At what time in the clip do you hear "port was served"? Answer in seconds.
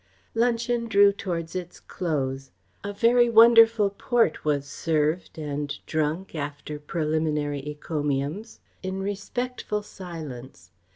3.91-5.37